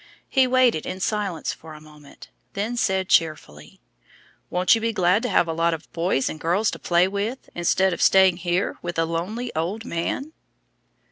[0.27, 3.79] He waited in silence for a moment, then said cheerfully,
[4.49, 7.51] "Won't you be glad to have a lot of boys and girls to play with,
[7.53, 10.33] instead of staying here with a lonely old man?"